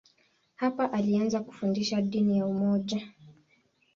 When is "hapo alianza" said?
0.55-1.39